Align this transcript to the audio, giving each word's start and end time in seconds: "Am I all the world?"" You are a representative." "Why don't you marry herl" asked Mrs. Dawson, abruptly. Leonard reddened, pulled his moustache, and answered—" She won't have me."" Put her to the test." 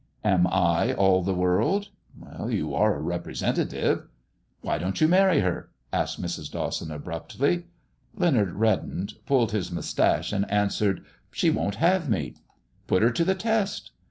"Am 0.33 0.47
I 0.47 0.93
all 0.95 1.21
the 1.21 1.31
world?"" 1.35 1.89
You 2.47 2.73
are 2.73 2.95
a 2.95 2.99
representative." 2.99 4.07
"Why 4.61 4.79
don't 4.79 4.99
you 4.99 5.07
marry 5.07 5.41
herl" 5.41 5.65
asked 5.93 6.19
Mrs. 6.19 6.49
Dawson, 6.51 6.89
abruptly. 6.89 7.67
Leonard 8.15 8.53
reddened, 8.53 9.13
pulled 9.27 9.51
his 9.51 9.71
moustache, 9.71 10.33
and 10.33 10.49
answered—" 10.49 11.05
She 11.39 11.51
won't 11.51 11.75
have 11.75 12.09
me."" 12.09 12.33
Put 12.87 13.03
her 13.03 13.11
to 13.11 13.23
the 13.23 13.35
test." 13.35 13.91